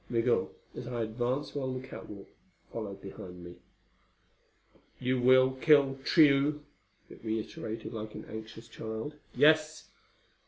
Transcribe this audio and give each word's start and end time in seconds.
Migul, 0.09 0.51
as 0.75 0.87
I 0.87 1.03
advanced 1.03 1.53
along 1.53 1.79
the 1.79 1.87
catwalk, 1.87 2.27
followed 2.73 3.03
behind 3.03 3.43
me. 3.43 3.57
"You 4.99 5.19
will 5.21 5.51
kill 5.51 5.99
Tugh?" 6.03 6.63
it 7.07 7.23
reiterated 7.23 7.93
like 7.93 8.15
an 8.15 8.25
anxious 8.25 8.67
child. 8.67 9.13
"Yes." 9.35 9.91